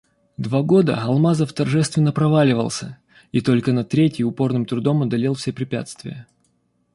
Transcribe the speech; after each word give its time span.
Два 0.37 0.63
года 0.63 0.99
Алмазов 0.99 1.53
торжественно 1.53 2.11
проваливался 2.11 2.97
и 3.31 3.39
только 3.39 3.71
на 3.71 3.83
третий 3.83 4.23
упорным 4.23 4.65
трудом 4.65 5.03
одолел 5.03 5.35
все 5.35 5.53
препятствия. 5.53 6.25